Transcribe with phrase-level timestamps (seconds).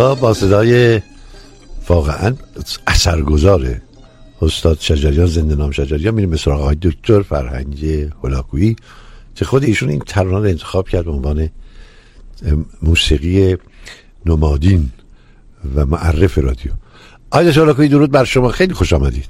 [0.00, 1.00] با صدای
[1.88, 2.34] واقعا
[2.86, 3.82] اثرگذاره
[4.42, 8.76] استاد شجریان زنده نام شجریان میریم به سراغ های دکتر فرهنگ هلاکویی
[9.34, 11.50] که خود ایشون این ترانه رو انتخاب کرد به عنوان
[12.82, 13.56] موسیقی
[14.26, 14.90] نمادین
[15.74, 16.72] و معرف رادیو.
[17.30, 18.48] آیدش هلاکویی درود بر شما.
[18.48, 19.28] خیلی خوش آمدید.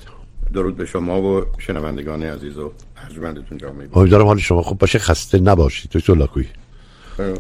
[0.55, 2.73] درود به شما و شنوندگان عزیز و
[3.05, 3.89] ارجمندتون جامعه.
[3.93, 4.99] امیدوارم حال شما خوب باشه.
[4.99, 6.47] خسته نباشید دکتر هلاکویی.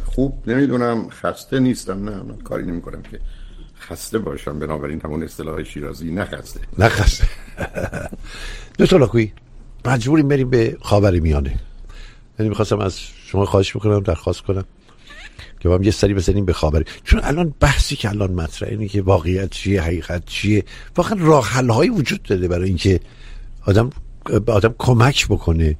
[0.04, 3.20] خوب نمی‌دونم خسته نیستم نه من کاری نمی کنم که
[3.80, 7.28] خسته باشم بنابراین همون اصطلاح شیرازی نخسته نخسته
[8.78, 9.32] دکتر لاکوی
[9.84, 11.54] مجبوریم بریم به خاور میانه.
[12.38, 14.64] یعنی می‌خواستم از شما خواهش می‌کنم درخواست کنم
[15.60, 16.84] که هم یه سری بزنیم به خاور.
[17.04, 20.64] چون الان بحثی که الان مطرحه اینه که واقعیت چیه حقیقت چیه.
[20.96, 23.00] واقعا راه حل وجود داده برای اینکه
[23.66, 23.90] آدم
[24.46, 25.76] به آدم کمک بکنه.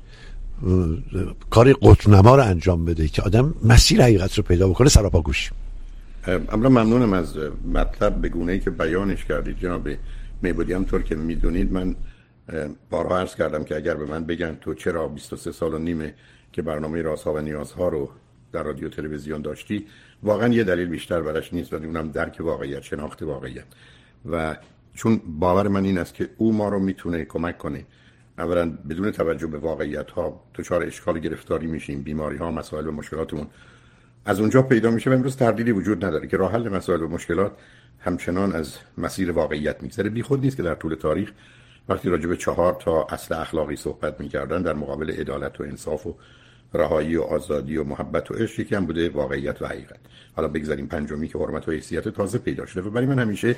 [1.51, 5.51] کار قطنما رو انجام بده که آدم مسیر حقیقت رو پیدا بکنه سراپا گوش
[6.27, 7.35] امرا ممنونم از
[7.75, 9.59] مطلب به گونه ای که بیانش کردید.
[9.59, 9.89] جناب
[10.43, 11.97] میبودی همطور که می‌دونید من
[12.91, 16.15] بارها عرض کردم که اگر به من بگن تو چرا 23 سال و نیمه
[16.53, 18.11] که برنامه رازها و نیازها رو
[18.53, 19.87] در رادیو تلویزیون داشتی
[20.23, 23.65] واقعا یه دلیل بیشتر برش نیست و اونم درک واقعیت شناخت واقعیت.
[24.31, 24.57] و
[24.95, 27.85] چون باور من این است که او ما رو می‌تونه کمک کنه
[28.41, 33.47] اولا بدون توجه به واقعیت ها چهار اشکال گرفتاری میشیم بیماری ها مسائل و مشکلاتمون.
[34.25, 37.53] از اونجا پیدا میشه و امروز تردیدی وجود نداره که راه حل مسائل و مشکلات
[38.01, 40.11] همچنان از مسیر واقعیت میگذره.
[40.11, 41.33] بیخود نیست که در طول تاریخ
[41.89, 46.15] وقتی راجع به چهار تا اصل اخلاقی صحبت می‌کردن در مقابل عدالت و انصاف و
[46.75, 49.99] رهایی و آزادی و محبت و عشق یکی بوده واقعیت و حقیقت.
[50.37, 53.57] حالا بگذاریم پنجمی که حرمت و حیثیت تازه پیدا شده و برای من همیشه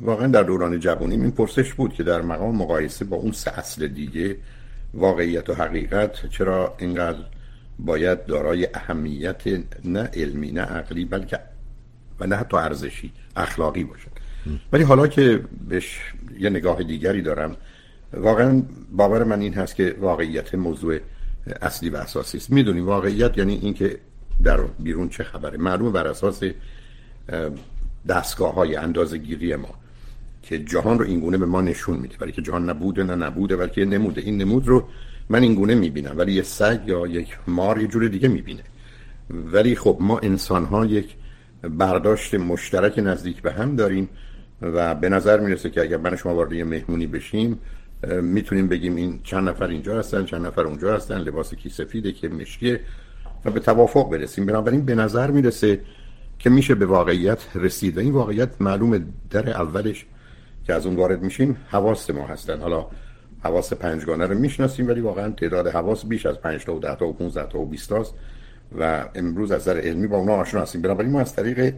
[0.00, 3.86] واقعا در دوران جوانی این پرسش بود که در مقام مقایسه با اون سه اصل
[3.86, 4.36] دیگه
[4.94, 7.18] واقعیت و حقیقت چرا اینقدر
[7.78, 9.42] باید دارای اهمیت
[9.84, 11.38] نه علمی نه عقلی بلکه
[12.20, 14.10] و نه حتی ارزشی اخلاقی باشد.
[14.72, 16.00] ولی حالا که بهش
[16.38, 17.56] یه نگاه دیگری دارم
[18.12, 20.98] واقعا باور من این هست که واقعیت موضوع
[21.62, 22.50] اصلی و اساسی است.
[22.50, 23.98] می‌دونیم واقعیت یعنی اینکه
[24.44, 26.42] در بیرون چه خبره؟ معلوم بر اساس
[28.08, 29.74] دستگاه های اندازه گیری ما.
[30.42, 32.16] که جهان رو اینگونه به ما نشون میده.
[32.16, 34.20] برای که جهان نبوده نه نبوده بلکه نموده.
[34.20, 34.88] این نمود رو
[35.28, 36.14] من این گونه می‌بینم.
[36.16, 38.62] ولی یه سگ یا یک مار یه جور دیگه می‌بینه.
[39.30, 41.14] ولی خب ما انسان ها یک
[41.62, 44.08] برداشت مشترک نزدیک به هم داریم
[44.62, 47.58] و به نظر می‌رسه که اگر من شما وارد یه مهمونی بشیم
[48.22, 52.28] می‌تونیم بگیم این چند نفر اینجا هستن چند نفر اونجا هستن لباس کی سفیده که
[52.28, 52.80] مشکیه
[53.44, 54.46] و به توافق برسیم.
[54.46, 55.80] بنابراین به نظر می‌رسه
[56.38, 57.96] که میشه به واقعیت رسید.
[57.96, 59.00] و این واقعیت معلومه
[59.30, 60.06] در اولش.
[60.68, 62.60] که از اون وارد میشیم حواس ما هستن.
[62.60, 62.86] حالا
[63.42, 67.06] حواس پنجگانه رو می‌شناسیم ولی واقعا تعداد حواس بیش از 5 تا و 10 تا
[67.06, 68.14] و 15 تا و 20 تاست
[68.78, 70.82] و امروز از نظر علمی با اونا آشنا هستیم.
[70.82, 71.74] بنابراین ما از طریق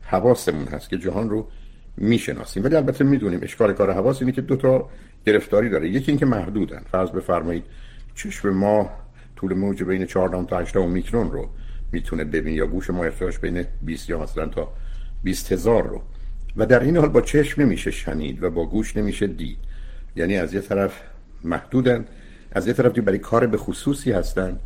[0.00, 1.48] حواسمون هست که جهان رو
[1.96, 2.64] می‌شناسیم.
[2.64, 4.88] ولی البته می‌دونیم اشکال کار حواس اینه که دو تا
[5.26, 5.88] گرفتاری داره.
[5.88, 6.82] یکی اینکه محدودن.
[6.92, 7.64] فرض بفرمایید
[8.14, 8.90] چشم ما
[9.36, 11.48] طول موج بین 4 تا 8 میکرون رو
[11.92, 14.72] می‌تونه ببین یا گوش ما ارتعاش بین 20 یا مثلا تا
[15.22, 16.02] 20 هزار رو.
[16.56, 19.58] و در این حال با چشم نمیشه شنید و با گوش نمیشه دید.
[20.16, 21.00] یعنی از یه طرف
[21.44, 22.04] محدودن
[22.52, 24.58] از یه طرف برای کار به خصوصی هستن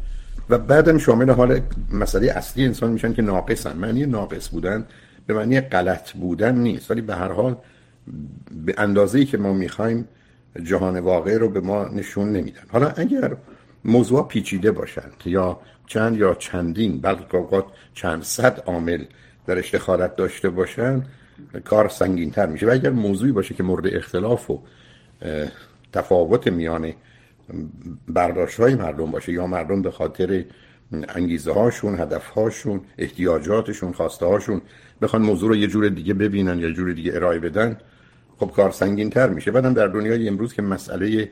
[0.51, 1.61] و بعدم شامل حال
[1.93, 3.77] مسئله اصلی انسان میشن که ناقصن.
[3.77, 4.87] معنی ناقص بودن
[5.27, 6.91] به معنی غلط بودن نیست.
[6.91, 7.57] ولی به هر حال
[8.67, 10.09] به اندازه‌ای که ما می‌خوایم
[10.63, 12.63] جهان واقع رو به ما نشون نمیدن.
[12.69, 13.37] حالا اگر
[13.85, 17.65] موضوع پیچیده باشند یا چند یا چندین بلکه اوقات
[17.95, 19.05] چند صد عامل
[19.47, 21.09] در دخالت داشته باشند
[21.65, 22.67] کار سنگین تر میشه.
[22.67, 24.63] و اگر موضوعی باشه که مورد اختلاف و
[25.93, 26.93] تفاوت میان
[28.09, 30.45] برداشت های مردم باشه یا مردم به خاطر
[31.09, 34.61] انگیزه هاشون هدف هاشون احتیاجاتشون خواسته هاشون
[35.03, 37.77] بخوان موضوع رو یه جور دیگه ببینن یا جور دیگه ارائه بدن
[38.37, 39.51] خب کار سنگین تر میشه.
[39.51, 41.31] بعدم در دنیای امروز که مسئله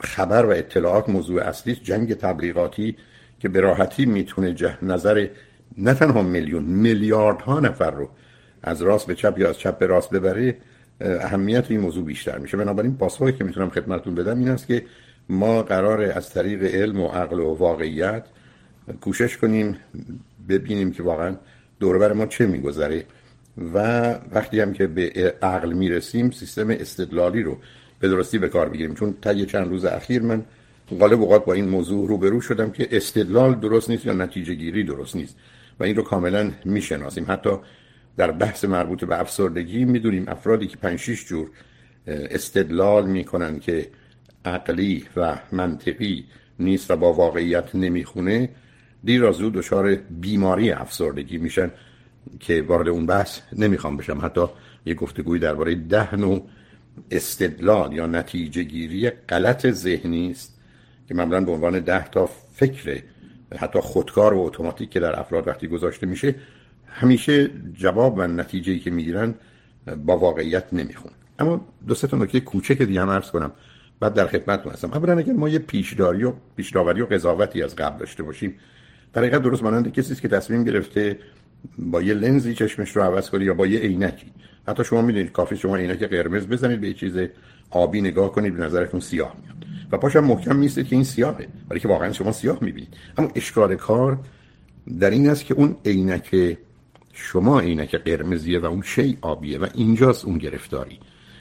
[0.00, 2.96] خبر و اطلاعات موضوع اصلی جنگ تبلیغاتی
[3.40, 5.28] که به راحتی می‌تونه نظر
[5.78, 8.08] نه تنها میلیون میلیاردها نفر رو
[8.62, 10.56] از راست به چپ یا از چپ به راست ببره
[11.00, 12.56] اهمیت این موضوع بیشتر میشه.
[12.56, 14.84] بنابراین پاسخی که می‌تونم خدمتتون بدم این است که
[15.28, 18.24] ما قرار از طریق علم و عقل و واقعیت
[19.00, 19.76] کوشش کنیم
[20.48, 21.36] ببینیم که واقعا
[21.80, 23.04] دور بر ما چه میگذره.
[23.74, 23.78] و
[24.32, 27.58] وقتی هم که به عقل می‌رسیم سیستم استدلالی رو
[28.00, 30.42] به درستی به کار بگیریم چون تا چند روز اخیر من
[31.00, 35.16] غالب اوقات با این موضوع روبرو شدم که استدلال درست نیست یا نتیجه گیری درست
[35.16, 35.36] نیست.
[35.80, 37.24] و این رو کاملا می‌شناسیم.
[37.28, 37.50] حتی
[38.16, 41.50] در بحث مربوط به افسردگی می‌دونیم افرادی که 5 6 جور
[42.06, 43.88] استدلال می‌کنن که
[44.44, 46.24] عقلی و منطقی
[46.58, 48.48] نیست و با واقعیت نمی‌خونه
[49.04, 51.70] دیر از زود دچار بیماری افسردگی میشن
[52.40, 54.24] که وارد اون بحث نمی‌خوام بشم.
[54.24, 54.46] حتی
[54.86, 56.48] یه گفتگوی درباره ده نوع
[57.10, 60.58] استدلال یا نتیجه گیری غلط ذهنی است
[61.08, 63.02] که معمولا به عنوان ده تا فکر
[63.56, 66.34] حتی خودکار و اتوماتیک که در افراد وقتی گذاشته میشه
[66.92, 69.34] همیشه جواب و نتیجه که می‌گیرن
[70.06, 71.10] با واقعیت نمیخون.
[71.38, 73.52] اما دو سه تا نکته کوچک دیگه هم عرض کنم.
[74.00, 74.92] بعد در خدمتتون هستم.
[74.92, 78.54] اولا اگر ما یه پیشداری و پیشداوری و قضاوتی از قبل داشته باشیم.
[79.12, 81.18] در حقیقت درست مانند کسی که تصمیم گرفته
[81.78, 84.32] با یه لنزی چشمش رو عوض کنه یا با یه عینکی.
[84.68, 87.12] حتی شما می‌دونید کافی شما عینک قرمز بزنید به یه چیز
[87.70, 89.56] آبی نگاه کنید به نظرتون سیاه میاد.
[89.92, 92.94] و پاشم محکم میستید که این سیاهه ولی که واقعا شما سیاه می‌بینید.
[93.18, 94.18] اما اشکال کار
[95.00, 96.56] در این است که اون عینک
[97.12, 100.98] شما عینک قرمزیه و اون شی آبیه و اینجاست اون گرفتاری.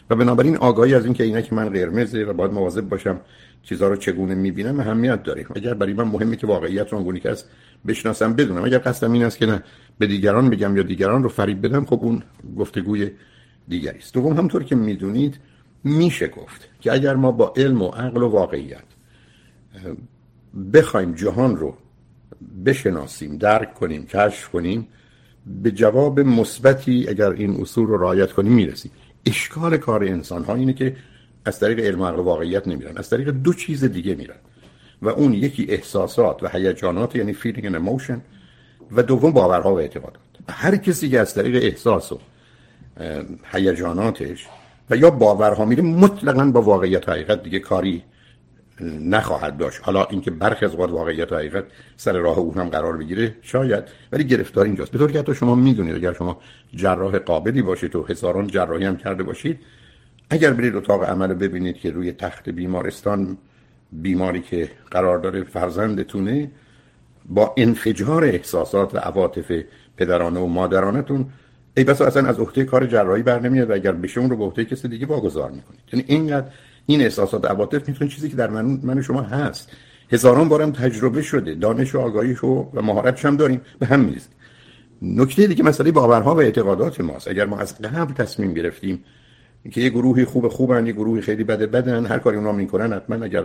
[0.10, 3.22] و بنابراین آگاهی از اینکه عینک من قرمزه و باید مواظب باشم
[3.64, 5.46] چیزها رو چگونه می‌بینم اهمیت داره.
[5.56, 7.50] اگر برای من مهمه که واقعیت رو اونگونه که است
[7.88, 8.64] بشناسم بدونم.
[8.64, 9.64] اگر قصدم این است که نه
[9.98, 12.24] به دیگران بگم یا دیگران رو فریب بدم خب اون
[12.58, 13.12] گفتگوی
[13.68, 14.14] دیگری است.
[14.14, 15.40] دوم همطور که می‌دونید
[15.84, 18.84] میشه گفت که اگر ما با علم و عقل و واقعیت
[20.74, 21.78] بخوایم جهان رو
[22.66, 24.88] بشناسیم درک کنیم کشف کنیم
[25.46, 28.92] به جواب مثبتی اگر این اصول رو رعایت کنیم می‌رسیم.
[29.26, 30.96] اشکال کار انسان ها اینه که
[31.46, 34.36] از طریق علم و واقعیت نمیرن از طریق دو چیز دیگه میرن.
[35.02, 38.18] و اون یکی احساسات و هیجانات یعنی feeling and emotion
[38.92, 40.22] و دوم باورها و اعتقادات.
[40.50, 42.20] هر کسی که از طریق احساس و
[43.52, 44.48] هیجاناتش
[44.90, 48.04] و یا باورها میره مطلقا با واقعیت حقیقت دیگه کاری
[49.00, 49.80] نخواهد داشت.
[49.84, 51.64] حالا اینکه برخی از اوقات واقعیت و حقیقت
[51.98, 53.84] سر راه او هم قرار بگیره شاید.
[54.12, 54.92] ولی گرفتار اینجاست.
[54.92, 56.38] به طور که حتی شما می‌دونید اگر شما
[56.76, 59.60] جراح قابلی باشید و هزاران جراحی هم کرده باشید
[60.30, 63.38] اگر برید اتاق عمل ببینید که روی تخت بیمارستان
[63.92, 66.52] بیماری که قرار داره فرزندتونه
[67.26, 69.52] با انفجار احساسات و عواطف
[69.98, 71.26] پدرانه و مادرانتون
[71.78, 74.44] ای بس اصلا از عهده کار جراحی بر نمیاد و اگر بشه اون رو به
[74.44, 75.80] عهده کسی دیگه واگذار می‌کنید.
[75.94, 76.48] یعنی اینقدر
[76.86, 79.72] این احساسات عواطف می‌تونه چیزی که در من من شما هست.
[80.12, 83.62] هزاران بارم تجربه شده دانش و آگاهیش و مهارتش هم داریم.
[83.80, 84.32] به هم می‌رسیم
[85.02, 87.28] نکته دیگه مسئله باورها و اعتقادات ماست.
[87.28, 89.04] اگر ما از قبل تصمیم گرفتیم
[89.72, 93.26] که یه گروهی خوب خوبن یه گروهی خیلی بده بدن هر کاری اونا می‌کنن حتما
[93.26, 93.44] اگر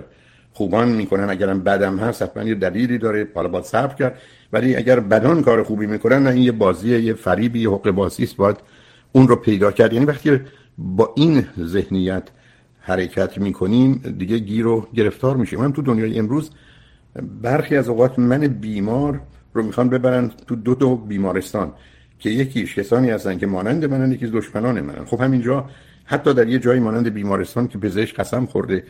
[0.52, 4.18] خوبان می‌کنن اگرم بدم هست حتما یه دلیلی داره حالا باید صبر کرد.
[4.52, 8.22] ولی اگر بدان کار خوبی می‌کنن نه این یه بازی یه فریبی یه حق بازی
[8.22, 8.56] است باید
[9.12, 9.92] اون رو پیدا کرد.
[9.92, 10.40] یعنی وقتی
[10.78, 12.22] با این ذهنیت
[12.86, 15.60] حرکت می‌کنیم دیگه گیر و گرفتار میشیم.
[15.60, 16.50] من تو دنیای امروز
[17.42, 19.20] برخی از اوقات من بیمار
[19.52, 21.72] رو می‌خوان ببرن تو دو دو بیمارستان
[22.18, 25.04] که یکیش کسانی هستن که مانند منن یکی دشمنان منن.
[25.04, 25.70] خب همینجا
[26.04, 28.84] حتی در یه جایی مانند بیمارستان که پزشک قسم خورده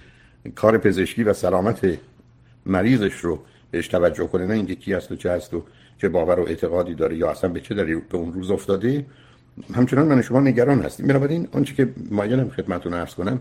[0.55, 1.99] کار پزشکی و سلامت
[2.67, 3.39] مریضش رو
[3.71, 5.63] بهش توجه کنه نه اینکه کی هست و چه هست و
[5.99, 9.07] چه باور و اعتقادی داره یا اصلا به چه دلیل به اون روز افتاده.
[9.75, 11.07] همچنان من شما نگران هستیم.
[11.07, 13.41] بنابراین آنچه که مایلم خدمتتون عرض کنم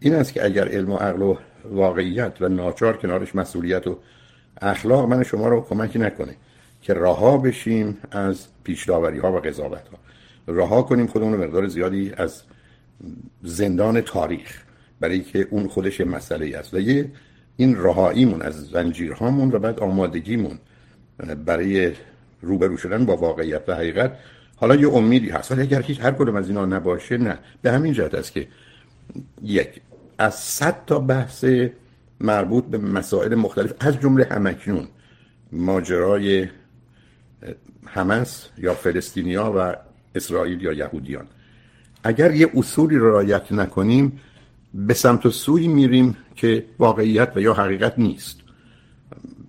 [0.00, 3.98] این است که اگر علم و عقل و واقعیت و ناچار کنارش مسئولیت و
[4.62, 6.36] اخلاق من شما رو کمکی نکنه
[6.82, 9.98] که رها بشیم از پیشداوری ها و قضاوت ها
[10.48, 12.42] رها کنیم خودمون مقدار زیادی از
[13.42, 14.62] زندان تاریخ
[15.00, 17.10] برای که اون خودش مسئله است و یه
[17.56, 20.58] این رهاییمون از زنجیرهامون و بعد آمادگیمون
[21.46, 21.92] برای
[22.42, 24.16] روبرو شدن با واقعیت و حقیقت
[24.56, 25.52] حالا یه امیدی هست.
[25.52, 27.38] ولی اگر هیچ هر کدوم از اینا نباشه نه.
[27.62, 28.48] به همین جهت است که
[29.42, 29.80] یک
[30.18, 31.44] از صد تا بحث
[32.20, 34.88] مربوط به مسائل مختلف از جمله همکنون
[35.52, 36.48] ماجرای
[37.86, 39.76] حمس یا فلسطینیا و
[40.14, 41.26] اسرائیل یا یهودیان.
[42.04, 44.20] اگر یه اصولی رو رعایت نکنیم
[44.74, 48.43] به سمت و سوی میریم که واقعیت و یا حقیقت نیست.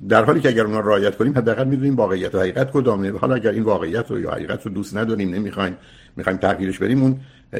[0.09, 3.11] در حالی که اگر اونا رعایت کنیم حداقل می‌دونیم واقعیت و حقیقت کدامه.
[3.11, 5.77] حالا اگر این واقعیت و یا حقیقت رو دوست نداریم نمی‌خوایم
[6.15, 7.19] می‌خوایم تغییرش بریم اون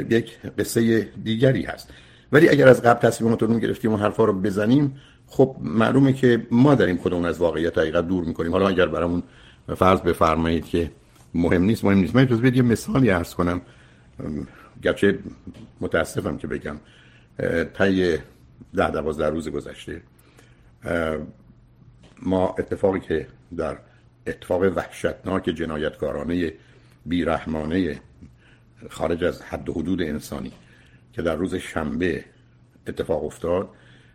[0.10, 1.90] یک قصه دیگری هست.
[2.32, 4.96] ولی اگر از قبل تصمیماتون گرفتیم و حرفا رو بزنیم
[5.28, 8.52] خب معلومه که ما داریم خودمون از واقعیت و حقیقت دور می‌کنیم.
[8.52, 9.24] حالا اگر برامون
[9.78, 10.92] فرض بفرمایید که
[11.34, 12.16] مهم نیست مهم نیست.
[12.16, 13.62] من اجازه یه مثالی عرض کنم.
[14.82, 15.20] گرچه
[15.82, 16.76] متاسفم که بگم.
[17.78, 18.18] طی
[18.76, 20.02] ده دوازده روز گذشته.
[22.22, 23.78] ما اتفاقی که در
[24.28, 26.54] اتفاق وحشتناک جنایتکارانه
[27.06, 28.00] بیرحمانه
[28.90, 30.52] خارج از حد و حدود انسانی
[31.14, 32.26] که در روز شنبه
[32.88, 33.70] اتفاق افتاد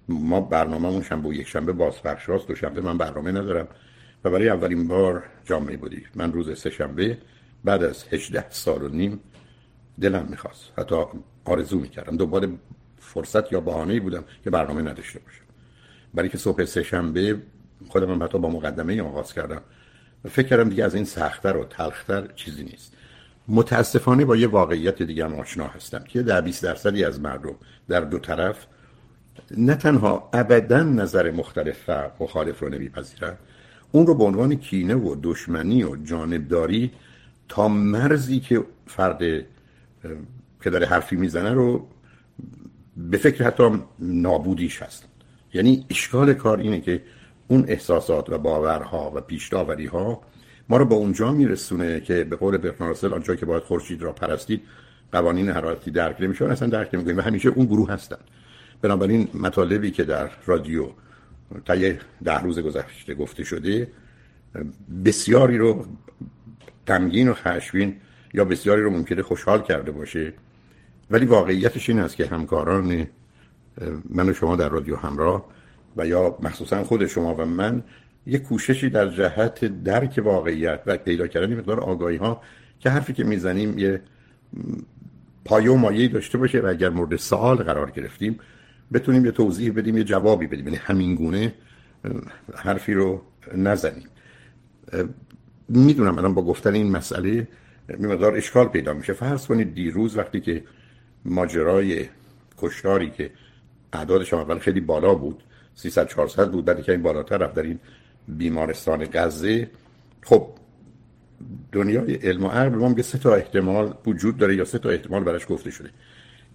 [0.08, 3.68] ما برنامهمون شنبه و یک شنبه بازپخش راست دو شنبه من برنامه ندارم
[4.24, 6.06] و برای اولین بار جامعه بودی.
[6.14, 7.18] من روز سه شنبه
[7.64, 9.20] بعد از 18 سال و نیم
[10.00, 10.72] دلم می‌خواست.
[10.78, 10.96] حتی
[11.44, 12.16] آرزو می‌کردم.
[12.16, 12.48] دوباره
[12.98, 15.44] فرصت یا بهانه‌ای بودم که برنامه نداشته باشم.
[16.14, 17.42] برای که صبح سه شنبه
[17.88, 19.62] خودم حتی با مقدمه آغاز کردم.
[20.28, 22.92] فکر کردم دیگه از این سختتر و تلختر چیزی نیست.
[23.48, 27.54] متاسفانه با یه واقعیت دیگه هم آشنا هستم که در 20 درصدی از مردم
[27.88, 28.66] در دو طرف
[29.56, 33.36] نه تنها ابدا نظر مختلف و مخالف رو نمیپذیرن
[33.92, 36.90] اون رو به عنوان کینه و دشمنی و جانبداری
[37.48, 39.18] تا مرزی که فرد
[40.62, 41.86] که داره حرفی می‌زنه رو
[42.96, 45.04] به فکر حتی نابودیش هست.
[45.54, 47.02] یعنی اشکال کار اینه که
[47.50, 50.20] اون احساسات و باورها و پیشداوری ها
[50.68, 54.62] ما رو به اونجا میرسونه که به قول برتون آنجا که باید خورشید را پرستید
[55.12, 58.16] قوانین حرارتی درک نمیشه اصلا درک نمی‌کنیم و همیشه اون گروه هستن.
[58.82, 60.86] بنابراین مطالبی که در رادیو
[61.64, 63.88] تا یه ده روز گذشته گفته شده
[65.04, 65.86] بسیاری رو
[66.86, 67.96] تمگین و خشبین
[68.34, 70.32] یا بسیاری رو ممکنه خوشحال کرده باشه.
[71.10, 73.06] ولی واقعیتش این است که همکاران
[74.10, 75.59] من و شما در رادیو همراه
[75.96, 77.82] و یا مخصوصا خود شما و من
[78.26, 82.42] یه کوششی در جهت درک واقعیت و پیدا کردن مقدار آگاهی ها
[82.80, 84.02] که حرفی که می‌زنیم یه
[85.44, 88.38] پایه و مایه داشته باشه و اگر مورد سوال قرار گرفتیم
[88.92, 90.64] بتونیم یه توضیح بدیم یه جوابی بدیم.
[90.64, 91.54] یعنی همین گونه
[92.54, 93.22] حرفی رو
[93.54, 94.08] نزنیم.
[95.68, 97.48] می‌دونم الان با گفتن این مسئله
[98.00, 99.12] مقدار اشکال پیدا میشه.
[99.12, 100.64] فرض کنید دیروز وقتی که
[101.24, 102.06] ماجرای
[102.58, 103.30] کشتاری که
[103.92, 105.42] اعدادش اول خیلی بالا بود
[105.80, 106.64] 300 400 بود.
[106.64, 107.78] بعد این بالاتر رفت در این
[108.28, 109.70] بیمارستان غزه.
[110.22, 110.48] خب
[111.72, 115.24] دنیای علم و عقل ما میگه سه تا احتمال وجود داره یا سه تا احتمال
[115.24, 115.90] براش گفته شده.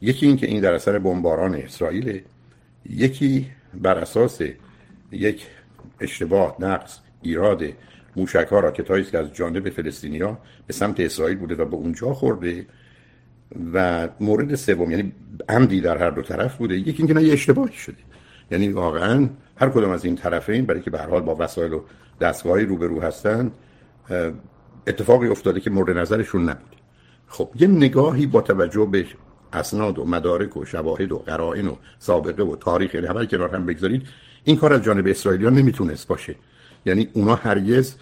[0.01, 2.21] یکی این که این در اثر بمباران اسرائیل
[2.89, 4.41] یکی بر اساس
[5.11, 5.47] یک
[5.99, 7.63] اشتباه نقص ایراد
[8.15, 12.65] موشک ها راکت که از جانب فلسطینیا به سمت اسرائیل بوده و به اونجا خورده
[13.73, 15.11] و مورد سوم یعنی
[15.49, 16.75] عمدی در هر دو طرف بوده.
[16.75, 17.97] یکی اینکه نه یه اشتباهی شده.
[18.51, 21.81] یعنی واقعا هر کدوم از این طرفین برای که به هر حال با وسایل و
[22.21, 23.51] دستگاهی روبرو هستن
[24.87, 26.75] اتفاقی افتاده که مورد نظرشون نبود.
[27.27, 29.05] خب یه نگاهی با توجه به
[29.53, 33.65] اسناد و مدارک و شواهد و قرائن و سابقه و تاریخ یعنی همه کنار هم
[33.65, 34.07] بگذارید
[34.43, 36.35] این کار از جانب اسرائیلیان نمی‌تونست باشه.
[36.85, 37.95] یعنی اونا هرگز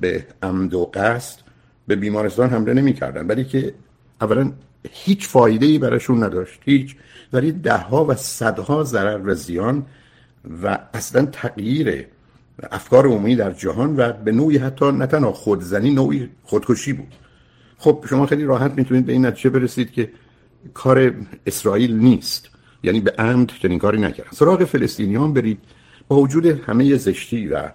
[0.00, 1.40] به عمد و قصد
[1.86, 3.74] به بیمارستان حمله نمی‌کردن ولی که
[4.20, 4.52] اولا
[4.90, 6.96] هیچ فایده ای براشون نداشت هیچ.
[7.32, 9.86] ولی ده ها و صدها ضرر و زیان
[10.62, 12.06] و اصلا تغییر
[12.70, 17.14] افکار عمومی در جهان و به نوعی حتی نه تنها خودزنی نوعی خودکشی بود.
[17.78, 20.10] خب شما خیلی راحت می‌تونید به این نتیجه برسید که
[20.74, 21.14] کار
[21.46, 22.48] اسرائیل نیست.
[22.82, 24.30] یعنی به عمد چنین کاری نکردن.
[24.32, 25.58] سراغ فلسطینیان برید.
[26.08, 27.70] با وجود همه زشتی و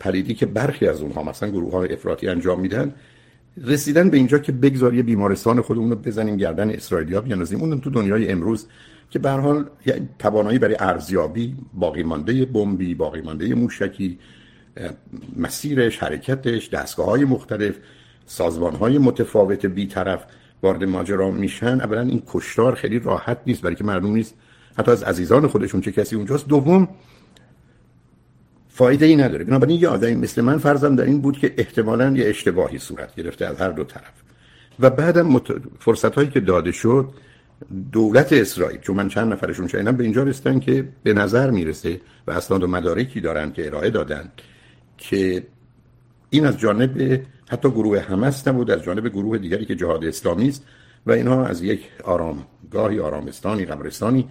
[0.00, 2.94] پلیدی که برخی از اونها مثلا گروه های افراطی انجام میدن
[3.56, 8.28] رسیدن به اینجا که بگذاری بیمارستان خودمون رو بزنیم گردن اسرائیلیا بیانازیم اون تو دنیای
[8.28, 8.66] امروز
[9.10, 9.70] که به حال
[10.18, 14.18] توانایی برای ارزیابی باقی مانده بمبی باقی مانده موشکی
[15.36, 17.74] مسیرش حرکتش دستگاه های مختلف
[18.26, 20.24] سازمان های متفاوت بیطرف
[20.62, 21.80] وارد ماجرا میشن.
[21.80, 24.34] اولا این کشتار خیلی راحت نیست برای که مردم نیست
[24.78, 26.48] حتی از عزیزان خودشون چه کسی اونجاست.
[26.48, 26.88] دوم
[28.74, 29.44] فایده ای نداره.
[29.44, 33.46] بنابراین یه آدمی مثل من فرضم در این بود که احتمالا یه اشتباهی صورت گرفته
[33.46, 34.12] از هر دو طرف.
[34.80, 35.42] و بعدم مت...
[35.78, 37.08] فرصت هایی که داده شد
[37.92, 42.30] دولت اسرائیل چون من چند نفرشون شنیدم به اینجا رسیدن که به نظر می‌رسه و
[42.30, 44.32] اسناد و مدارکی دارن که ارائه دادن
[44.98, 45.46] که
[46.30, 50.64] این از جانب حتی گروه حماس نبود از جانب گروه دیگری که جهاد اسلامی است
[51.06, 54.28] و اینها از یک آرامگاهی آرامستانی قبرستانی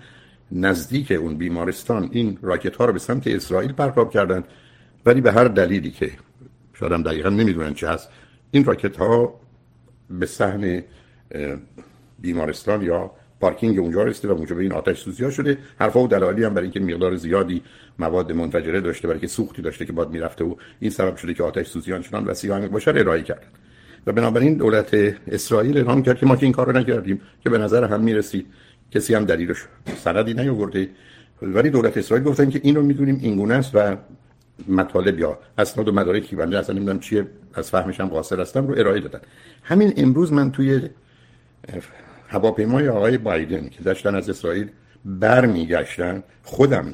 [0.53, 4.43] نزدیک اون بیمارستان این راکت ها رو به سمت اسرائیل پرتاب کردن
[5.05, 6.11] ولی به هر دلیلی که
[6.73, 8.09] شاید هم دقیقا نمی‌دونن چه هست
[8.51, 9.39] این راکت ها
[10.09, 10.83] به صحن
[12.19, 15.57] بیمارستان یا پارکینگ اونجا رسیده و موجب این آتش سوزی ها شده.
[15.79, 17.63] حرفا و دلایلی هم برای اینکه مقدار زیادی
[17.99, 21.43] مواد منفجره داشته برای که سوختی داشته که باد می‌رفته و این سبب شده که
[21.43, 23.47] آتش سوزی آنچنان وسیع و باشه ارائه کرد.
[24.07, 24.93] و بنابراین دولت
[25.27, 28.45] اسرائیل اعلام کرد که ما که این کار رو نکردیم که به نظر هم می‌رسید
[28.91, 29.57] کسی هم دلیلش
[30.03, 30.89] سندی نیاورده.
[31.41, 33.97] ولی دولت اسرائیل گفتن که این رو می‌دونیم اینگونه است و
[34.67, 38.75] مطالب یا اسناد و مدارکی بنده اصلا نمی‌دونم چیه از فهمش هم قاصر هستم رو
[38.77, 39.19] ارائه دادن.
[39.63, 40.89] همین امروز من توی
[42.27, 44.67] هواپیمای آقای بایدن که داشتن از اسرائیل
[45.05, 46.93] برمیگشتن خودم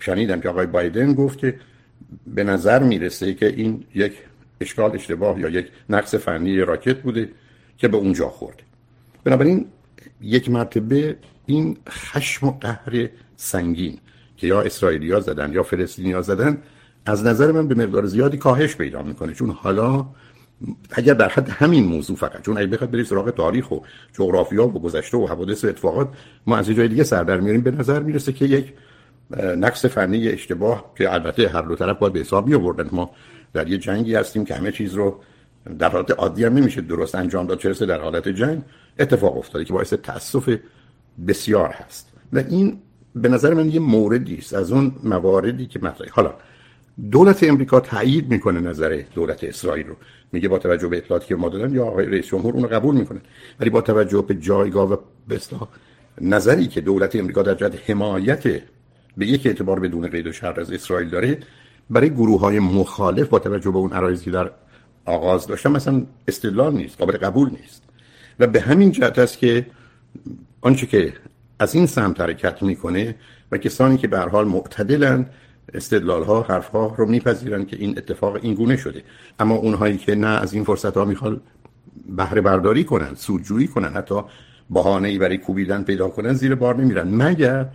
[0.00, 1.54] شنیدم که آقای بایدن گفت که
[2.26, 4.12] به نظر می‌رسه که این یک
[4.60, 7.28] اشکال اشتباه یا یک نقص فنی راکت بوده
[7.78, 8.62] که به اونجا خورده.
[9.24, 9.66] بنابراین
[10.20, 13.98] یک مرتبه این خشم و قهر سنگین
[14.36, 16.58] که یا اسرائیلیا زدن یا فلسطینیا زدن
[17.06, 19.34] از نظر من به مقدار زیادی کاهش پیدا می‌کنه.
[19.34, 20.06] چون حالا
[20.90, 23.78] اگر در حد همین موضوع فقط چون اگه بخواد بریم سراغ تاریخ و
[24.12, 26.08] جغرافیا و گذشته و حوادث و اتفاقات
[26.46, 28.72] ما از جای دیگه سر در میاریم به نظر می‌رسه که یک
[29.56, 32.56] نقص فنی اشتباه که البته هر دو طرف باید به حساب می
[32.92, 33.10] ما
[33.52, 35.20] در یه جنگی هستیم که همه چیز رو
[35.78, 38.62] در حالت عادی هم نمیشه درست انجام داد چرسه در حالت جنگ
[38.98, 40.56] اتفاق افتاده که باعث تاسف
[41.28, 42.12] بسیار هست.
[42.32, 42.78] و این
[43.14, 46.34] به نظر من یه موردی است از اون مواردی که مطرحه حالا
[47.10, 49.96] دولت امریکا تایید می‌کنه نظر دولت اسرائیل رو.
[50.32, 52.94] میگه با توجه به اطلاعاتی که ما دادن یا آقای رئیس جمهور اون رو قبول
[52.94, 53.20] می‌کنه.
[53.60, 54.96] ولی با توجه به جایگاه و
[55.28, 55.40] به
[56.20, 58.42] نظری که دولت امریکا در جهت حمایت
[59.16, 61.38] به یک اعتبار بدون قید و شرط از اسرائیل داره
[61.90, 64.50] برای گروه های مخالف با توجه به اون عرایزی در
[65.06, 67.82] آغاز داشتن مثلا استدلال نیست قابل قبول نیست.
[68.40, 69.66] و به همین جهت است که
[70.60, 71.12] آنچه که
[71.58, 73.14] از این سمت حرکت می‌کنه
[73.52, 75.26] و کسانی که به حال معتدلن
[75.74, 79.02] استدلال ها حرف ها رو میپذیرن که این اتفاق این گونه شده.
[79.40, 81.40] اما اونهایی که نه از این فرصت ها می‌خوان
[82.16, 84.20] بهره برداری کنن سودجویی کنن حتی
[84.70, 87.08] بهانه ای برای کوبیدن پیدا کنن زیر بار نمیرن.
[87.08, 87.66] مگر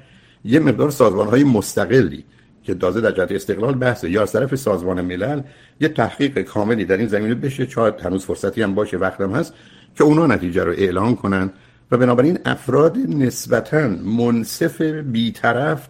[0.45, 2.23] یه مقدار سازمان های مستقلی
[2.63, 4.09] که دازه در جهت استقلال بحثه.
[4.09, 5.41] یا از طرف سازمان ملل
[5.79, 7.69] یه تحقیق کاملی در این زمینه بشه.
[7.69, 9.53] شاید هنوز فرصتی هم باشه وقتم هست
[9.95, 11.49] که اونا نتیجه رو اعلام کنن.
[11.91, 15.89] و بنابراین افراد نسبتا منصف بیطرف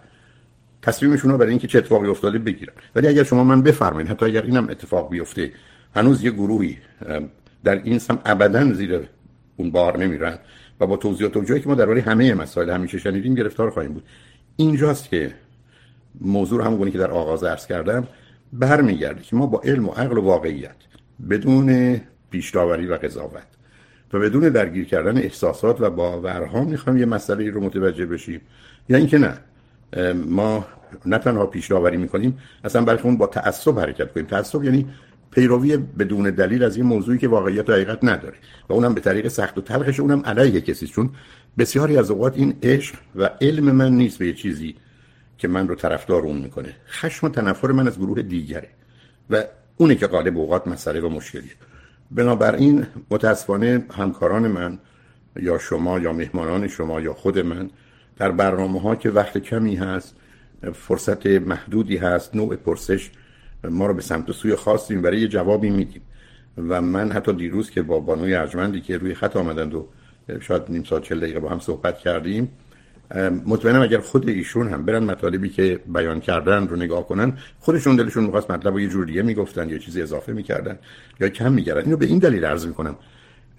[0.82, 2.74] تصمیمشون رو برای اینکه چه اتفاقی افتاده بگیرن.
[2.96, 5.52] ولی اگر شما من بفرمایید حتی اگر اینم اتفاق بیفته
[5.96, 6.78] هنوز یه گروهی
[7.64, 9.00] در این سم ابدا زیر
[9.58, 10.38] اون بار نمیرن
[10.80, 14.04] و با توضیحات و که ما درباره همه مسائل همیشه شنیدیم گرفتار خواهیم بود.
[14.56, 15.34] اینجاست که
[16.22, 18.08] موضوع همونی که در آغاز عرض کردم
[18.54, 20.76] برمیگرده که ما با علم و عقل و واقعیت
[21.30, 22.02] بدون
[22.32, 23.48] پیشداوری و قضاوت
[24.14, 28.42] و بدون درگیر کردن احساسات و باورها می‌خوایم یه مسئله رو متوجه بشیم.
[28.90, 29.38] یا اینکه نه
[30.14, 30.66] ما
[31.06, 34.26] نه تنها پیش داوری می‌کنیم اصلا برای اون با تعصب حرکت کنیم.
[34.26, 34.88] تعصب یعنی
[35.32, 38.36] پیروی بدون دلیل از یه موضوعی که واقعیت و حقیقت نداره
[38.70, 40.88] و اونم به طریق سخت و تلخش اونم علیه کسی.
[40.88, 41.10] چون
[41.58, 44.76] بسیاری از اوقات این عشق و علم من نیست به یه چیزی
[45.42, 46.76] که من رو طرفدار اون می‌کنه.
[46.88, 48.70] خشم و تنفر من از گروه دیگره.
[49.30, 49.44] و
[49.78, 51.52] اونه که غالب اوقات مسئله و مشکلیه.
[52.12, 54.80] بنابراین متاسفانه همکاران من
[55.36, 57.70] یا شما یا مهمانان شما یا خود من
[58.18, 60.16] در برنامه ها که وقت کمی هست
[60.74, 63.12] فرصت محدودی هست نوع پرسش
[63.64, 66.02] ما رو به سمت سوی خواستیم برای یه جوابی میدیم.
[66.58, 69.88] و من حتی دیروز که با بانوی ارجمندی که روی خط آمدند و
[70.40, 72.50] شاید نیم ساعت چل دقیقه با هم صحبت کردیم
[73.46, 78.24] مطمئنم اگر خود ایشون هم برن مطالبی که بیان کردن رو نگاه کنن خودشون دلشون
[78.24, 80.80] می‌خواست مطلب رو یه جور دیگه می‌گفتن یا چیزی اضافه می‌کردن
[81.20, 81.82] یا کم می‌کردن.
[81.82, 82.96] اینو به این دلیل عرض می‌کنم.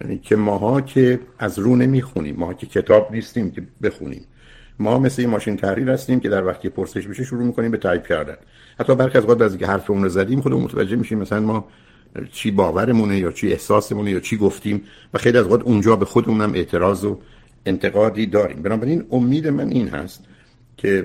[0.01, 4.25] یعنی که ماها که از رو نمی‌خونیم ماها که کتاب نیستیم که بخونیم.
[4.79, 8.07] ما مثل این ماشین تحریر هستیم که در وقتی پرسش بشه شروع می‌کنیم به تایپ
[8.07, 8.37] کردن.
[8.79, 11.69] حتی برخی از اوقات از اینکه حرفمون رو زدیم خودمون متوجه میشیم مثلا ما
[12.33, 14.83] چی باورمونه یا چی احساسمونه یا چی گفتیم
[15.15, 17.19] و خیلی از اوقات اونجا به خودمونم اعتراض و
[17.67, 18.63] انتقادی داریم.
[18.63, 20.25] بنابراین امید من این هست
[20.77, 21.05] که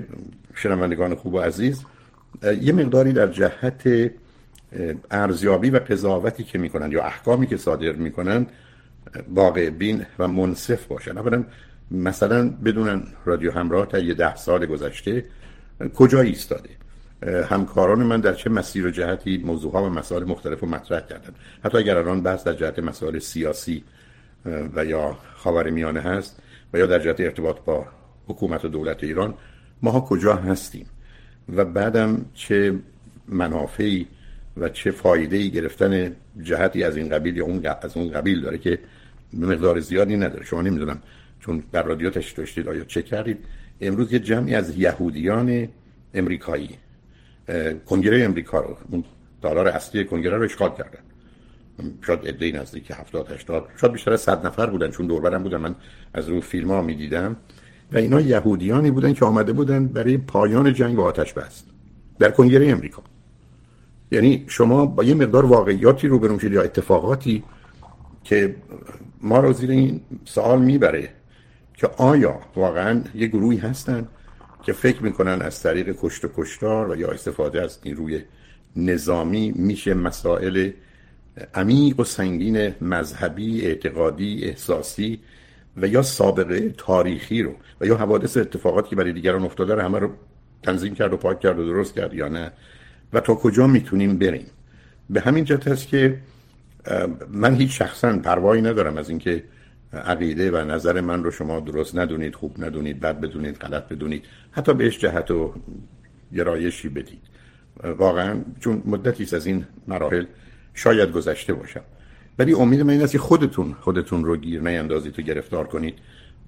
[0.55, 1.81] شنوندگان خوب و عزیز
[2.61, 4.11] یه مقداری در جهت
[5.11, 8.47] ارزیابی و قضاوتی که می‌کنن یا احکامی که صادر می‌کنن
[9.29, 11.17] واقع بین و منصف باشن.
[11.17, 11.43] اولا
[11.91, 15.25] مثلا بدونن رادیو همراه تا یه ده سال گذشته
[15.95, 16.69] کجا ایستاده.
[17.49, 21.33] همکاران من در چه مسیر و جهتی موضوع ها و مسائل مختلف رو مطرح کردن.
[21.63, 23.83] حتی اگر الان بحث در جهت مسائل سیاسی
[24.75, 26.41] و یا خاورمیانه هست
[26.73, 27.85] و یا در جهت ارتباط با
[28.27, 29.33] حکومت و دولت ایران
[29.81, 30.85] ماها کجا هستیم
[31.55, 32.73] و بعدم چه
[33.27, 34.07] منافعی
[34.57, 38.79] و چه فایده گرفتن جهتی از این قبیل یا اون از اون قبیل داره که
[39.33, 40.45] مقدار زیادی نداره.
[40.45, 41.01] شما نمی‌دونم
[41.39, 43.37] چون در رادیو داشتید آیا چه کردید.
[43.81, 45.67] امروز یه جمعی از یهودیان
[46.13, 46.69] امریکایی
[47.85, 49.03] کنگره امریکا رو اون
[49.41, 50.99] دلار اصلی کنگره رو اشغال کردن.
[52.01, 55.57] شاید ادهی نزدیک 70 80 شاید بیشتر از 100 نفر بودن چون دوربرم بودن.
[55.57, 55.75] من
[56.13, 57.35] از اون فیلم ها می‌دیدم.
[57.91, 61.67] و اینا یهودیانی بودن که آمده بودن برای پایان جنگ و آتش بست
[62.19, 63.03] در کنگره امریکا.
[64.11, 67.43] یعنی شما با یه مقدار واقعیاتی رو برون یا اتفاقاتی
[68.23, 68.55] که
[69.21, 71.09] ما رو زیر این سوال می‌بره
[71.73, 74.07] که آیا واقعا یه گروهی هستن
[74.63, 78.21] که فکر می‌کنن از طریق کشت و کشتار و یا استفاده از نیروی
[78.75, 80.71] نظامی میشه مسائل
[81.55, 85.19] عمیق و سنگین مذهبی اعتقادی احساسی
[85.77, 89.99] و یا سابقه تاریخی رو و یا حوادث اتفاقاتی که برای دیگران افتاده رو همه
[89.99, 90.09] رو
[90.63, 92.51] تنظیم کرد و پاک کرد و درست کرد یا نه
[93.13, 94.45] و تا کجا می‌تونیم بریم.
[95.09, 96.17] به همین جهت هست که
[97.29, 99.43] من هیچ شخصا پروایی ندارم از اینکه
[99.93, 104.73] عقیده و نظر من رو شما درست ندونید خوب ندونید بد بدونید غلط بدونید حتی
[104.73, 105.53] بهش جهت و
[106.33, 107.21] گرایشی بدید.
[107.83, 110.25] واقعا چون مدتی از این مراحل
[110.77, 111.81] شاید گذشته باشم.
[112.39, 115.95] ولی امید من این است که خودتون خودتون رو گیر نیندازید و گرفتار کنید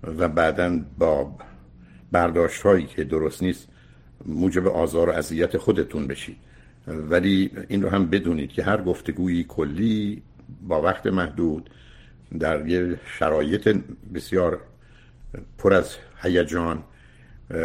[0.04, 1.32] و بعدا با
[2.12, 3.68] برداشت هایی که درست نیست
[4.26, 6.38] موجب آزار و اذیت خودتون بشید.
[6.88, 10.22] ولی این رو هم بدونید که هر گفتگویی کلی
[10.68, 11.70] با وقت محدود
[12.40, 13.78] در یه شرایط
[14.14, 14.60] بسیار
[15.58, 16.84] پر از هیجان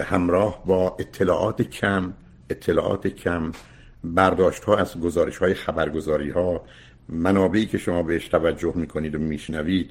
[0.05, 2.13] همراه با اطلاعات کم
[2.51, 3.53] اطلاعات کم
[4.05, 6.65] برداشت ها از گزارش های خبرگزاری ها
[7.09, 9.91] منابعی که شما بهش توجه می‌کنید و میشنوید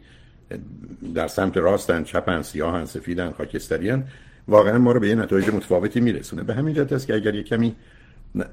[1.15, 4.03] در سمت راستن چپن سیاهن سفیدن خاکستریان
[4.47, 6.43] واقعا ما رو به یه نتایج متفاوتی میرسونه.
[6.43, 7.75] به همین جهت است که اگر یه کمی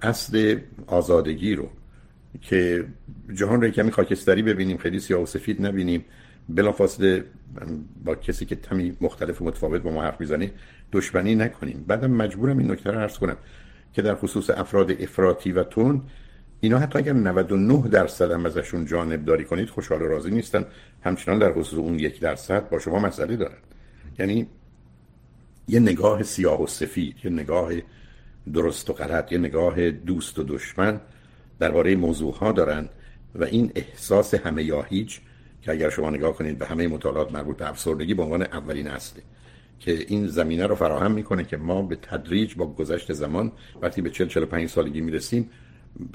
[0.02, 1.68] اصل آزادگی رو
[2.40, 2.84] که
[3.34, 6.04] جهان رو کمی خاکستری ببینیم خیلی سیاه و سفید نبینیم
[6.48, 7.24] بلافاصله
[8.04, 10.52] با کسی که کمی مختلف و متفاوت با ما حرف می‌زنه
[10.92, 11.84] دشمنی نکنیم.
[11.86, 13.36] بعدم مجبورم این نکته رو عرض کنم.
[13.92, 16.02] که در خصوص افراد افراطی و تون
[16.60, 20.64] اینا حتی اگر 99 درصد هم ازشون جانب داری کنید خوشحال و راضی نیستن.
[21.02, 23.58] همچنان در خصوص اون یک درصد با شما مسئله دارن.
[24.18, 24.46] یعنی
[25.68, 27.72] یه نگاه سیاه و سفید یه نگاه
[28.52, 31.00] درست و غلط یه نگاه دوست و دشمن
[31.58, 32.88] درباره موضوع ها دارن
[33.34, 35.20] و این احساس همه یا هیچ
[35.62, 39.22] که اگر شما نگاه کنید به همه مطالعات مربوط به افسردگی به عنوان اولین اصله.
[39.80, 44.10] که این زمینه رو فراهم می‌کنه که ما به تدریج با گذشت زمان وقتی به
[44.10, 45.50] 40 45 سالگی می‌رسیم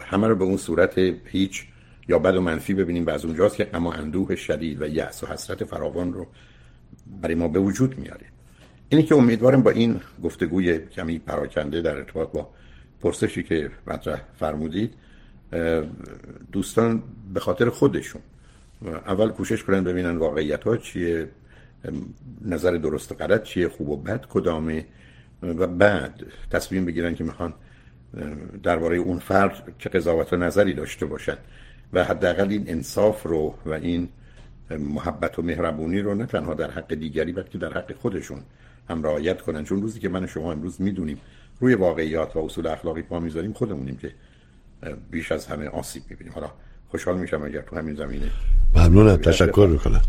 [0.01, 1.65] همه رو به اون صورت هیچ
[2.08, 5.28] یا بد و منفی ببینیم و از اونجاست که اما اندوه شدید و یأس و
[5.28, 6.28] حسرت فراوان رو
[7.21, 8.25] برای ما به وجود میاره
[8.89, 12.49] اینی که امیدوارم با این گفتگوی کمی پراکنده در ارتباط با
[13.01, 14.93] پرسشی که مطرح فرمودید
[16.51, 18.21] دوستان به خاطر خودشون
[19.08, 21.30] اول کوشش کنن ببینن واقعیت ها چیه
[22.45, 24.85] نظر درست و غلط چیه خوب و بد کدامه؟
[25.43, 27.53] و بعد تصمیم بگیرن که می‌خوان
[28.63, 31.38] درباره اون فرد چه قضاوت و نظری داشته باشن.
[31.93, 34.09] و حداقل این انصاف رو و این
[34.69, 38.39] محبت و مهربونی رو نه تنها در حق دیگری بلکه در حق خودشون
[38.89, 39.63] هم رعایت کنن.
[39.63, 41.17] چون روزی که من شما امروز می‌دونیم
[41.59, 44.11] روی واقعیات و اصول اخلاقی پا می‌ذاریم خودمونیم که
[45.11, 46.33] بیش از همه آسیب می‌بینیم.
[46.33, 46.51] حالا
[46.89, 48.29] خوشحال میشم اگر تو همین زمینه
[48.75, 50.01] ممنونم تشکر می‌کنم.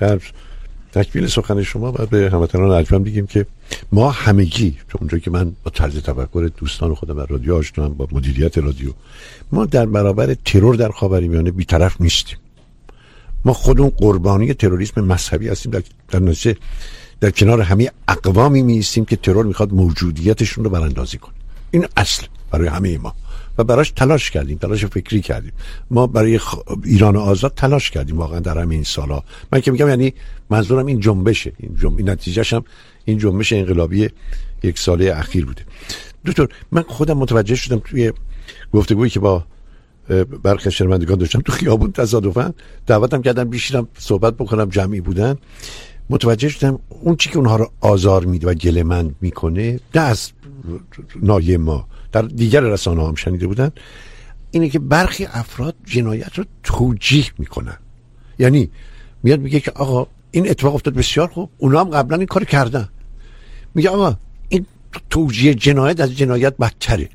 [0.00, 0.20] در
[0.92, 3.46] تکمیل سخن شما و به هموطنان اجمن بگیم که
[3.92, 8.58] ما همگی اونجا که من با طرز تفکر دوستان خودم در رادیو آشنام با مدیریت
[8.58, 8.90] رادیو
[9.52, 12.38] ما در برابر ترور در خاورمیانه بیطرف نیستیم.
[13.44, 15.72] ما خودمون قربانی تروریسم مذهبی هستیم.
[15.72, 16.56] در, در نتیجه
[17.20, 21.34] در کنار همه اقوامی میستیم که ترور می‌خواد موجودیتشون رو براندازی کنه.
[21.70, 23.14] این اصل برای همه ما.
[23.58, 25.52] و براش تلاش کردیم تلاش فکری کردیم.
[25.90, 26.40] ما برای
[26.84, 30.14] ایران آزاد تلاش کردیم واقعا در همین سالا من که میگم یعنی
[30.50, 31.52] منظورم این جنبشه.
[31.56, 31.98] این, جنب...
[31.98, 32.64] این نتیجهش هم
[33.04, 34.08] این جنبش انقلابی
[34.62, 35.62] یک ساله اخیر بوده.
[36.26, 38.12] دکتر من خودم متوجه شدم توی
[38.72, 39.44] گفتگویی که با
[40.42, 42.54] برخی شرمندگان داشتم تو خیابون تصادفا
[42.86, 45.36] دعوتم کردم بیشیرم صحبت بکنم جمعی بودن.
[46.10, 50.32] متوجه شدم اون چی که اونها رو آزار میده و گلمند می‌کنه دست
[51.22, 51.88] نایه ما.
[52.12, 53.70] در دیگر رسانه هم شنیده بودن.
[54.50, 57.76] اینه که برخی افراد جنایت رو توجیه می‌کنن.
[58.38, 58.70] یعنی
[59.22, 61.50] میاد میگه که آقا این اتفاق افتاد بسیار خوب.
[61.58, 62.88] اونا هم قبلا این کار کردن.
[63.74, 64.16] میگه آقا
[64.48, 64.66] این
[65.10, 67.08] توجیه جنایت از جنایت بدتره.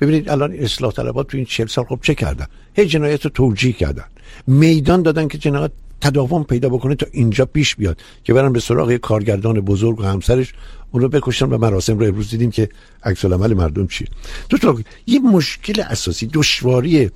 [0.00, 3.72] ببینید الان اصلاح طلبات تو این 40 سال خب چه کردن؟ هی جنایت رو توجیه
[3.72, 4.04] کردن.
[4.46, 8.96] میدان دادن که جنایت تداوم پیدا بکنه تا اینجا پیش بیاد که برن به سراغ
[8.96, 10.52] کارگردان بزرگ و همسرش
[10.90, 12.68] اون رو بکشن و مراسم رو امروز دیدیم که
[13.02, 14.08] عکس العمل مردم چیه.
[14.48, 17.10] دو یه مشکل اساسی دشواری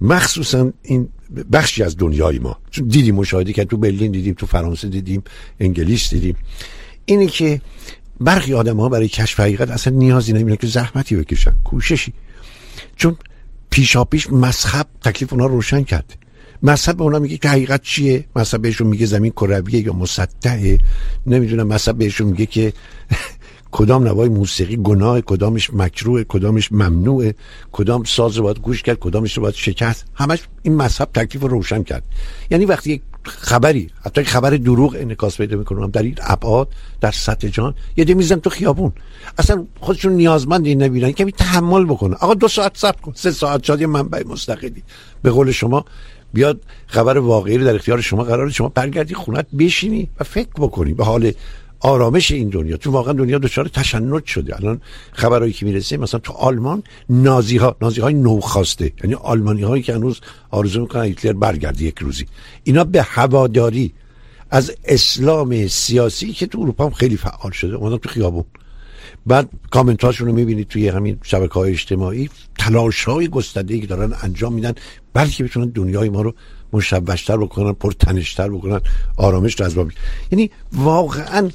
[0.00, 1.08] مخصوصا این
[1.52, 2.58] بخشی از دنیای ما.
[2.70, 5.22] چون دیدیم مشاهده که تو برلین دیدیم تو فرانسه دیدیم
[5.60, 6.36] انگلیس دیدیم.
[7.04, 7.60] اینه که
[8.20, 12.12] برخی آدم ها برای کشف حقیقت اصلا نیازی نمیدن که زحمتی بکشن کوششی.
[12.96, 13.16] چون
[13.70, 16.16] پیشا پیش مذهب تکلیف اونا روشن کرد
[16.64, 20.78] مذهب به اونا میگه که حقیقت چیه؟ مذهب بهشون میگه زمین کرویه یا مسطحه.
[21.26, 22.72] نمی‌دونم مذهب بهشون میگه که
[23.76, 27.34] کدام نوای موسیقی گناه کدامش مکروه کدامش ممنوعه
[27.72, 30.04] کدام ساز رو باید گوش کرد کدامش رو باید شکست.
[30.14, 32.02] همش این مذهب تکلیف رو روشن کرد.
[32.50, 36.68] یعنی وقتی یک خبری حتی خبر دروغ انعکاس پیدا می‌کنم در این ابعاد
[37.00, 38.92] در سطح جان یه دی میزن تو خیابون.
[39.38, 43.12] اصلا خودشون نیازمند این نبینن که تحمل بکنه آقا دو ساعت صبر کن.
[43.16, 44.82] سه ساعت شاد یه منبع مستقلی.
[45.22, 45.84] به قول شما
[46.34, 50.94] بیاد خبر واقعی رو در اختیار شما قرار شما برگردی خونت بشینی و فکر بکنی
[50.94, 51.32] به حال
[51.80, 52.76] آرامش این دنیا.
[52.76, 54.56] تو واقعا دنیا دچار تشنج شده.
[54.56, 54.80] الان
[55.12, 59.82] خبرایی که می‌رسه مثلا تو آلمان نازی ها نازی های نو خواسته یعنی آلمانی هایی
[59.82, 60.20] که هنوز
[60.50, 62.26] آرزو می‌کنن هیتلر برگرده یک روزی.
[62.64, 63.92] اینا به هواداری
[64.50, 68.44] از اسلام سیاسی که تو اروپا هم خیلی فعال شده اومدن تو خیابون.
[69.26, 72.30] بعد کامنت رو می‌بینید توی همین شبکه های اجتماعی.
[72.58, 74.72] تلاش های گسترده که دارن انجام میدن
[75.12, 76.34] بلکه بتونن دنیای ما رو
[76.72, 78.80] مشوشتر بکنن پرتنشتر بکنن
[79.16, 79.76] آرامش رو از
[80.30, 81.50] یعنی واقعا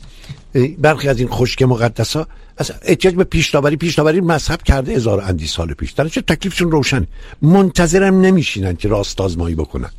[0.77, 2.27] برخی از این خشک مقدس ها
[2.57, 5.91] از احتیاج به پیشتابری پیشتابری مذهب کرده هزار اندی سال پیش.
[5.91, 7.07] در چه تکلیفشون روشن
[7.41, 9.89] منتظرم نمیشینن که راست آزمایی بکنن.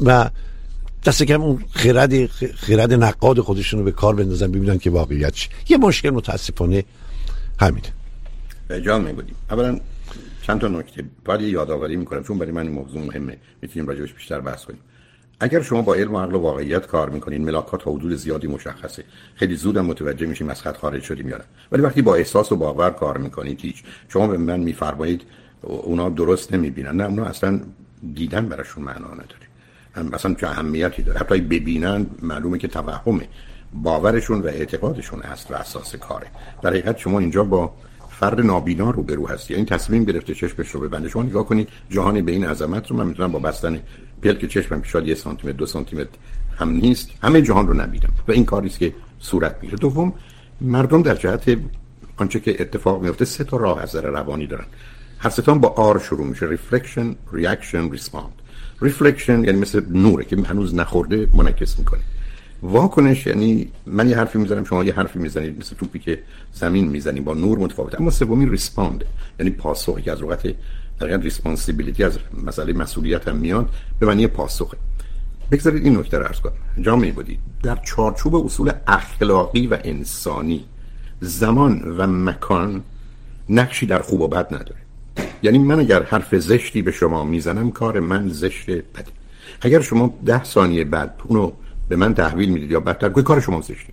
[0.00, 0.30] و
[1.04, 5.48] دست کم اون خرد خرد نقاد خودشون رو به کار بندازن ببینن که واقعیت چی
[5.68, 6.84] یه مشکل متاسفانه
[7.60, 7.92] همینه
[8.84, 9.34] جان میبودیم.
[9.50, 9.80] اولا
[10.42, 11.04] چند تا نکته.
[11.24, 13.36] باید یادآوری می‌کنم چون برای من موضوع مهمه.
[13.62, 14.80] می‌تونیم راجعش بیشتر بحث کنیم.
[15.40, 19.04] اگر شما با علم و عقل و واقعیت کار می‌کنین ملاکات حدود زیادی مشخصه.
[19.34, 21.40] خیلی زودم متوجه میشیم از خط خارج شدیم یا
[21.72, 23.82] ولی وقتی با احساس و باور کار می‌کنید هیچ.
[24.08, 25.22] شما به من میفرمایید
[25.62, 26.96] اونا درست نمی‌بینن.
[26.96, 27.60] نه اونا اصلا
[28.14, 29.46] دیدن براشون معنا نداره.
[29.94, 33.28] هم اصلا چه اهمیتی داره؟ حتی ببینن معلومه که توهمه.
[33.82, 36.26] باورشون و اعتقادشون است و اساس کاره.
[36.62, 37.74] در حقیقت شما اینجا با
[38.10, 39.54] فرد نابینا روبرو هستی.
[39.54, 43.06] یعنی تصمیم گرفته چشمش رو ببنده شما نگاه کنید جهان به این عظمت رو من
[43.06, 43.80] می‌تونم با بستن
[44.22, 46.08] که چشمم شاید یه سانتی متر دو سانتی متر
[46.58, 47.10] هم نیست.
[47.22, 49.78] همه جهان رو نبینم و این کاری است که صورت می‌گیره.
[49.78, 50.12] دوم
[50.60, 51.58] مردم در جهت
[52.16, 54.64] آنچه که اتفاق میفته سه تا راه از روانی دارن.
[55.18, 56.46] هر سه تاشون با R شروع میشه.
[56.46, 58.32] reflection reaction respond
[58.80, 62.00] reflection یعنی مثل نوره که هنوز نخورده منعکس می‌کنه.
[62.64, 66.22] واکنش یعنی من یه حرفی می‌زنم شما یه حرفی می‌زنید مثل توپی که
[66.52, 68.00] زمین می‌زنی با نور متفاوته.
[68.00, 69.04] اما سومی respond
[69.38, 70.54] یعنی پاسخی که از وقت
[71.00, 73.68] در responsibility از مسئله مسئولیت هم میاد
[74.00, 74.76] به معنی پاسخه
[75.50, 76.52] بگذارید این نکته رو عرض کنم.
[76.80, 80.64] جامعه بودید در چارچوب اصول اخلاقی و انسانی
[81.20, 82.82] زمان و مکان
[83.48, 84.80] نقشی در خوب و بد نداره.
[85.42, 89.12] یعنی من اگر حرف زشتی به شما می‌زنم کار من زشت بده
[89.60, 91.52] اگر شما ده ثانیه بعد اونو
[91.88, 93.92] به من تحویل می‌دید یا بدتر که کار شما زشتی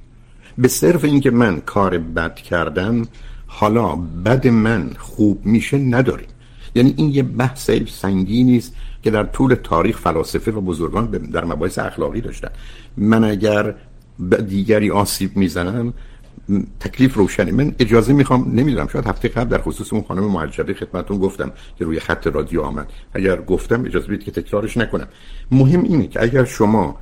[0.57, 3.07] به صرف اینکه من کار بد کردم
[3.47, 6.27] حالا بد من خوب میشه نداریم.
[6.75, 8.73] یعنی این یه بحث سنگینی است
[9.03, 12.49] که در طول تاریخ فلاسفه و بزرگان در مباحث اخلاقی داشتن.
[12.97, 13.75] من اگر
[14.47, 15.93] دیگری آسیب می‌زنم
[16.79, 21.17] تکلیف روشنی من اجازه می‌خوام نمی‌دونم شاید هفته قبل در خصوص اون خانم معجبه خدمتون
[21.17, 22.87] گفتم که روی خط رادیو آمد.
[23.13, 25.07] اگر گفتم اجازه بدید که تکرارش نکنم.
[25.51, 26.97] مهم اینه که اگر شما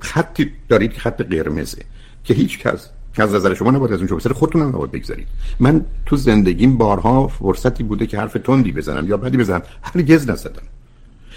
[0.00, 1.82] خطی دارید که خط قرمزه
[2.24, 5.26] که هیچ کس که از نظر شما نباید از اونجا بسر خودتون هم نباید بگذارید
[5.60, 9.62] من تو زندگیم بارها فرصتی بوده که حرف تندی بزنم یا بدی بزنم.
[9.82, 10.62] هرگز نزدم.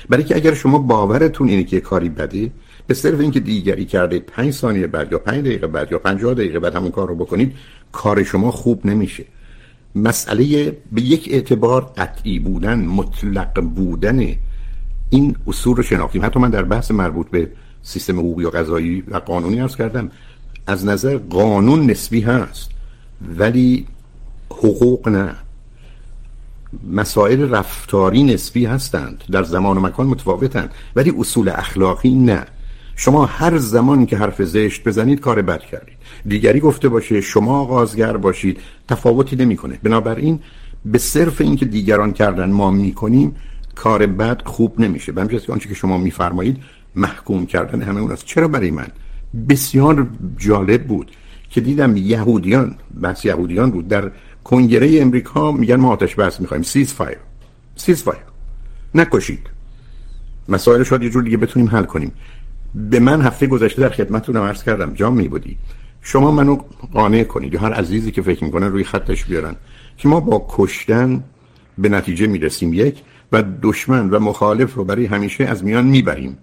[0.10, 2.52] برای که اگر شما باورتون اینه که کاری بده
[2.88, 6.60] به صرف اینکه دیگری کرده پنج ثانیه بعد یا پنج دقیقه بعد یا پنجاه دقیقه
[6.60, 7.56] بعد همون کار رو بکنید
[7.92, 9.26] کار شما خوب نمیشه.
[9.96, 14.36] مسئله به یک اعتبار قطعی بودن مطلق بودن
[15.10, 16.26] این اصول رو شناختیم.
[16.26, 17.50] حتی من در بحث مربوط به
[17.84, 20.12] سیستم حقوقی و قضایی و قانونی ارز کردم
[20.67, 22.69] از نظر قانون نسبی هست
[23.38, 23.86] ولی
[24.50, 25.36] حقوق نه.
[26.91, 32.46] مسائل رفتاری نسبی هستند در زمان و مکان متفاوتند ولی اصول اخلاقی نه.
[32.96, 35.98] شما هر زمان که حرف زشت بزنید کار بد کردید.
[36.26, 39.80] دیگری گفته باشه شما آغازگر باشید تفاوتی نمی‌کنه.
[39.84, 40.39] بنابراین
[40.86, 43.36] به صرف اینکه دیگران کردن ما می‌کنیم
[43.76, 45.12] کار بد خوب نمیشه.
[45.12, 46.58] به همین جهت آنچه که شما میفرمایید
[46.96, 48.26] محکوم کردن همه اون است.
[48.26, 48.88] چرا برای من؟
[49.50, 51.12] بسیار جالب بود
[51.50, 53.88] که دیدم یهودیان بحث یهودیان بود.
[53.88, 54.12] در
[54.44, 56.64] کنگره امریکا میگن ما آتش بس می‌خوایم.
[56.63, 57.18] ceasefire
[57.76, 58.24] ceasefire
[58.96, 59.48] نکشید.
[60.50, 62.12] مسائل شاید یه جور دیگه بتونیم حل کنیم.
[62.76, 64.94] به من هفته گذشته در خدمتتون عرض کردم.
[64.94, 65.58] جام می بودی
[66.02, 66.58] شما منو
[66.94, 69.56] قانع کنید یا هر عزیزی که فکر می‌کنن روی خطش بیارن
[69.98, 71.24] که ما با کشتن
[71.78, 72.74] به نتیجه می‌رسیم.
[72.74, 73.02] یک
[73.32, 76.38] و دشمن و مخالف رو برای همیشه از میان می‌بریم.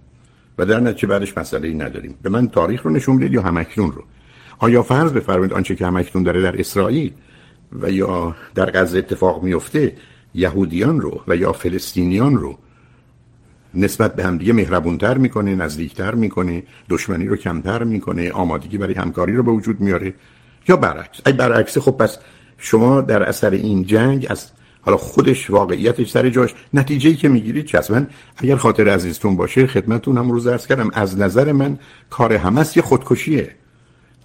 [0.57, 2.15] و در نتیجه بعدش مسئله ای نداریم.
[2.21, 4.03] به من تاریخ رو نشون بدید یا همکنون رو؟
[4.59, 7.13] آیا فرض بفرمایید آنچه که همکنون داره در اسرائیل
[7.81, 9.95] و یا در غزه اتفاق میفته
[10.33, 12.57] یهودیان رو و یا فلسطینیان رو
[13.73, 19.43] نسبت به همدیگه مهربونتر می‌کنه نزدیکتر می‌کنه دشمنی رو کمتر می‌کنه آمادگی برای همکاری رو
[19.43, 20.13] به وجود میاره؟
[20.69, 22.17] یا برعکس؟ ای برعکس خب پس
[22.57, 26.53] شما در اثر این جنگ از حالا خودش واقعیتش سر جاش.
[26.73, 30.89] نتیجه ای که می‌گیرید چه من اگر خاطر عزیزتون باشه خدمتتون هم روز عرض کردم
[30.93, 33.55] از نظر من کار همس یه خودکشیه.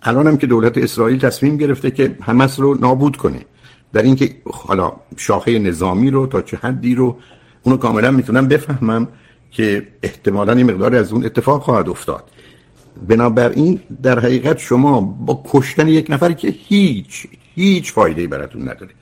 [0.02, 3.40] الانم که دولت اسرائیل تصمیم گرفته که همس رو نابود کنه.
[3.92, 7.16] در اینکه حالا شاخه نظامی رو تا چه حدی رو
[7.62, 9.08] اونو کاملا می‌تونم بفهمم
[9.50, 12.24] که احتمالا این مقدار از اون اتفاق خواهد افتاد.
[13.08, 18.92] بنابراین در حقیقت شما با کشتن یک نفری که هیچ هیچ فایده براتون نداره.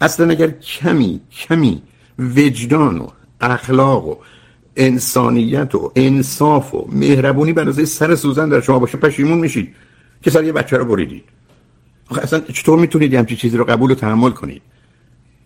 [0.00, 1.82] اصلا اگر کمی کمی
[2.18, 3.08] وجدان و
[3.40, 4.16] اخلاق و
[4.76, 9.74] انسانیت و انصاف و مهربونی به سر سوزن در شما باشه پشیمون میشید
[10.22, 11.24] که سر یه بچه رو بریدید.
[12.22, 14.62] اصلا چطور می‌تونید همچی چیزی رو قبول و تحمل کنید؟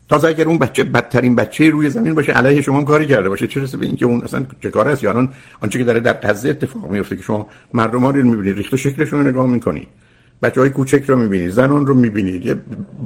[0.09, 3.46] تازه اگر اون بچه بدترین بچه روی زمین باشه علیه شما کاری کرده باشه.
[3.46, 6.48] چه رسه به اینکه اون اصلا چه کار است؟ یاران آنچه که داره در غزه
[6.48, 9.88] اتفاق میفته که شما مردم ها رو می‌بینید ریخت و شکلشون رو نگاه می‌کنید.
[10.42, 12.57] بچه های کوچک رو می‌بینید زنان رو می‌بینید یه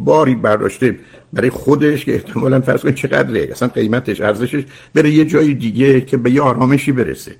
[0.04, 0.98] باری برداشته
[1.32, 4.64] برای خودش که احتمالا فرض کنید چقدره اصلا قیمتش ارزشش
[4.94, 7.32] بره یه جای دیگه که به یه آرامشی برسه.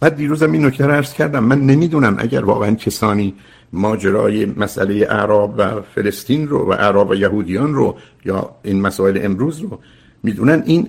[0.00, 1.44] بعد دیروزم این نکته رو عرض کردم.
[1.44, 3.34] من نمی‌دونم اگر واقعا کسانی
[3.72, 9.60] ماجرای مسئله اعراب و فلسطین رو و اعراب و یهودیان رو یا این مسائل امروز
[9.60, 9.78] رو
[10.22, 10.88] می‌دونن این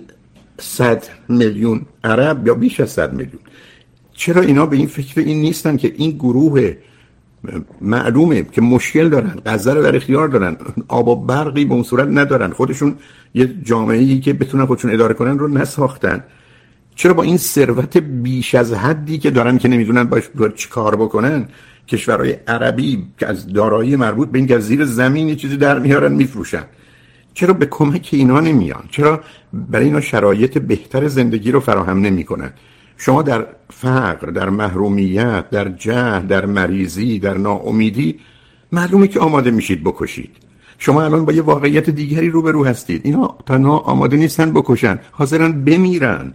[0.60, 3.40] صد میلیون عرب یا بیش از صد میلیون.
[4.14, 6.74] چرا اینا به این فکر این نیستن که این گروه
[7.82, 12.08] معلومه که مشکل دارن غزه رو در اختیار دارن آب و برقی به اون صورت
[12.08, 12.52] ندارن.
[12.52, 12.96] خودشون
[13.34, 16.24] یه جامعه ای که بتونن خودشون اداره کنن رو نساختن.
[16.96, 20.24] چرا با این ثروت بیش از حدی که دارن که نمی‌دونن باش
[20.56, 21.48] چی کار بکنن
[21.88, 26.12] کشورهای عربی که از دارایی مربوط به این که زیر زمین یه چیزی در میارن
[26.12, 26.64] میفروشن؟
[27.34, 29.22] چرا به کمک اینا نمیان؟ چرا
[29.54, 32.54] برای اینا شرایط بهتر زندگی رو فراهم نمی‌کنن؟
[33.04, 38.20] شما در فقر در محرومیت در جه در مریضی در ناامیدی
[38.72, 40.30] معلومه که آماده میشید بکشید.
[40.78, 43.02] شما الان با یه واقعیت دیگری روبرو هستید.
[43.04, 46.34] اینا تنها آماده نیستن بکشن حاضرن بمیرن.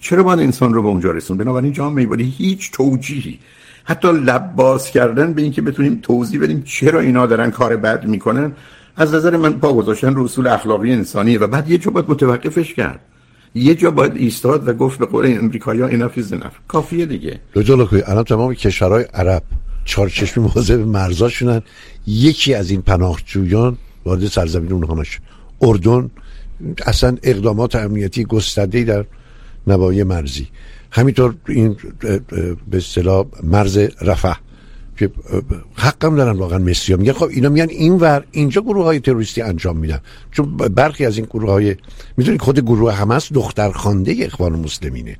[0.00, 3.38] چرا باید انسان رو به اونجا رسون؟ بنابراین جامعه بودی هیچ توجیهی.
[3.84, 8.52] حتی لب باز کردن به اینکه بتونیم توضیح بدیم چرا اینا دارن کار بد می‌کنن
[8.96, 12.74] از نظر من پا گذاشتن رو اصول اخلاقی انسانی و بعد یه جا باید متوقفش
[12.74, 13.00] کرد.
[13.54, 17.40] یه جا باید ایستاد و گفت به قول امریکایی اینا فیز نف کافیه دیگه.
[17.52, 19.42] دو الان تمام کشورهای عرب
[19.84, 21.62] چشمی مواظب مرزاشونن
[22.06, 25.18] یکی از این پناهجویان وارد سرزمین اونها نشه.
[25.62, 26.10] اردن
[26.86, 29.04] اصلا اقدامات امنیتی گسترده در
[29.66, 30.48] نواحی مرزی.
[30.90, 31.76] همینطور این
[32.70, 34.34] به اصطلاح مرز رفح.
[34.96, 35.10] که
[35.74, 40.00] حقم دارن واقعا مصری میگن خب اینا میان اینور اینجا گروه های تروریستی انجام میدن.
[40.32, 41.76] چون برخی از این گروه های
[42.16, 45.16] می‌دونید خود گروه حماس دختر خانده اخوان مسلمینه.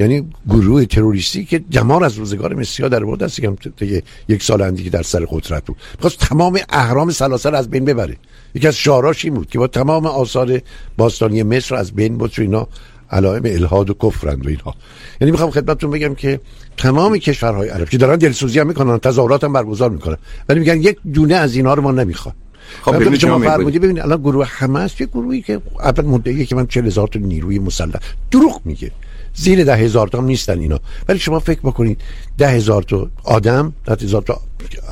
[0.00, 3.42] یعنی گروه تروریستی که جمار از روزگار مصری در برده است
[3.76, 7.84] که یک سال اندی که در سر قدرت بود می‌خواست تمام اهرام سلاسل از بین
[7.84, 8.16] ببره.
[8.54, 10.60] یکی از شعراش این بود که با تمام آثار
[10.96, 12.68] باستانی مصر از بین بود اینا
[13.10, 14.74] علائم الهاد و کفرند و اینها.
[15.20, 16.40] یعنی می‌خوام خدمتتون بگم که
[16.76, 20.16] تمام کشورهای عرب که دارن دلسوزی هم می‌کنن تظاهرات هم برگزار می‌کنن.
[20.48, 22.34] ولی میگن یک دونه از اینها رو ما نمی‌خوام.
[22.82, 26.66] خب ببینید شما فرمودی ببینید الان گروه حماس یه گروهی که اول مدعیه که من
[26.66, 28.90] 40 هزار تا نیروی مسلح دروغ میگه.
[29.38, 30.80] زیر ده هزار تا هم نیستن اینا.
[31.08, 32.00] ولی شما فکر بکنید
[32.38, 34.40] ده هزار تا آدم ده هزار تا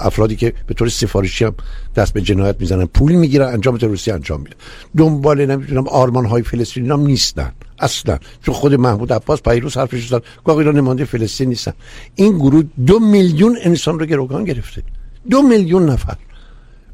[0.00, 1.54] افرادی که به طور سفارشی هم
[1.96, 4.56] دست به جنایت می‌زنن پول می‌گیرن انجام تروریستی انجام میدن
[4.96, 8.18] دنبال نمی‌دونم آرمان های فلسطینی هم نیستن اصلا.
[8.42, 11.72] چون خود محمود عباس پیروز حرفش زد گاهی اینا نماینده فلسطین نیستن.
[12.14, 14.82] این گروه دو میلیون انسان رو گروگان گرفته.
[15.30, 16.16] دو میلیون نفر.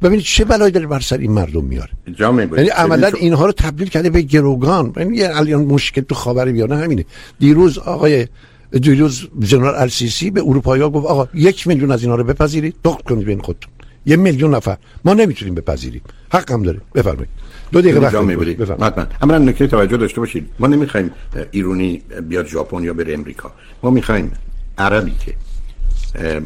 [0.03, 1.91] ببینید چه بلایی داره بر سر این مردم میاره.
[2.19, 4.93] یعنی عملا اینها رو تبدیل کرده به گروگان.
[4.97, 7.05] یعنی یه الان مشکل تو خاور میانه همینه.
[7.39, 8.27] دیروز آقای
[8.73, 12.75] دیروز جنرال السیسی به اروپایی ها گفت آقا یک میلیون از اینها رو بپذیرید.
[12.85, 13.73] دخت کنید بین خودتون.
[14.07, 14.77] یه میلیون نفر.
[15.05, 16.03] ما نمی‌تونیم بپذیریم.
[16.33, 16.81] حق هم داره.
[16.95, 17.29] بفرمایید.
[17.73, 18.63] دو دقیقه وقت می‌برید.
[18.63, 19.07] حتما.
[19.23, 20.49] اما نکته توجه داشته باشید.
[20.59, 21.11] ما نمی‌خوایم
[21.51, 23.53] ایرونی بیاد ژاپن یا بره امریکا.
[23.83, 24.33] ما می‌خوایم
[24.79, 25.35] عربی که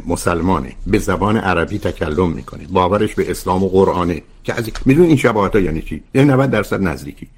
[0.06, 0.72] مسلمانه.
[0.86, 2.66] به زبان عربی تکلم می‌کنه.
[2.70, 4.22] باورش به اسلام و قرآنه.
[4.44, 7.28] که از میدون این شباهت ها یعنی چی؟ یعنی 90 درصد نزدیکی.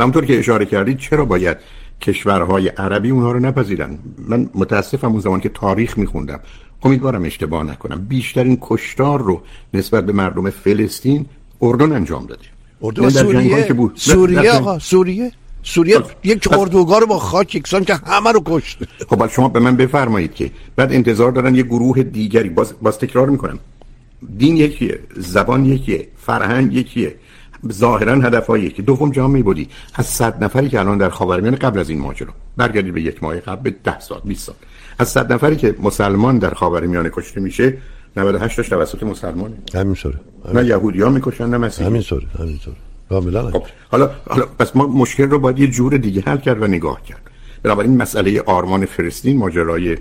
[0.00, 1.56] همونطور که اشاره کردید چرا باید
[2.00, 3.98] کشورهای عربی اونها رو نپذیرن؟
[4.28, 6.40] من متاسفم اون زمان که تاریخ میخوندم.
[6.82, 8.06] امیدوارم اشتباه نکنم.
[8.08, 9.42] بیشترین کشتار رو
[9.74, 11.26] نسبت به مردم فلسطین
[11.62, 12.42] اردن انجام داده.
[12.82, 18.42] اردن سوریه؟ سوریه آقا سوریه؟ سوریه یک اردوگاه رو با خاک یکسان که همه رو
[18.46, 18.78] کشت.
[19.08, 22.48] خب شما به من بفرمایید که بعد انتظار دارن یه گروه دیگری.
[22.48, 23.58] باز, باز تکرار می‌کنم.
[24.38, 27.14] دین یکیه زبان یکیه فرهنگ یکیه
[27.72, 31.90] ظاهرا هدفهای یکی دوم جامعه بودی از صد نفری که الان در خاورمیانه قبل از
[31.90, 32.32] این ماجرا.
[32.56, 34.54] برگردید به یک ماه قبل به ده سال 20 سال.
[34.98, 37.78] از صد نفری که مسلمان در خاورمیانه کشته میشه
[38.16, 39.54] 98 تاش توسط مسلمانه.
[39.74, 40.20] همین طوره
[40.54, 41.86] نه یهودی ها می‌کشن نه مسیحی.
[41.86, 42.76] همین طوره همین طوره
[43.08, 43.50] کاملا.
[43.50, 47.02] خب حالا حالا پس ما مشکل رو باید یه جور دیگه حل کرد و نگاه
[47.02, 47.20] کرد.
[47.62, 49.96] بنابراین مسئله آرمان فلسطین ماجرای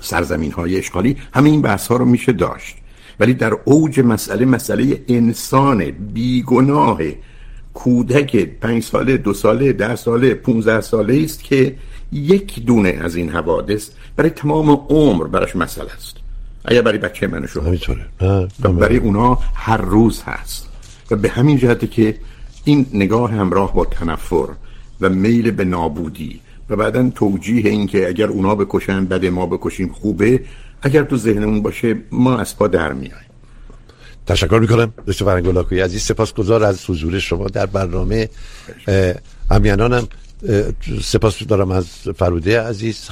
[0.00, 2.76] سرزمین های اشغالی همه این بحث ها رو میشه داشت.
[3.20, 6.98] ولی در اوج مسئله مسئله انسان بیگناه
[7.74, 11.76] کودک پنج ساله دو ساله ده ساله پونزده ساله است که
[12.12, 16.16] یک دونه از این حوادث برای تمام عمر براش مسئله است.
[16.64, 17.74] اگر برای بچه من شما
[18.62, 20.68] برای اونا هر روز هست.
[21.10, 22.14] و به همین جهته که
[22.64, 24.48] این نگاه همراه با تنفر
[25.00, 26.40] و میل به نابودی
[26.70, 30.40] و بعدا توجیه این که اگر اونا بکشن بده ما بکشیم خوبه.
[30.82, 33.14] اگر تو ذهنمون باشه ما از پا در میایم.
[34.26, 35.80] تشکر می‌کنم دکتر فرنگ عزیز.
[35.80, 38.28] عزیز سپاسگزار از حضور شما در برنامه.
[39.50, 40.08] امیانانم
[41.02, 41.86] سپاس دارم از
[42.16, 43.08] فروده عزیز.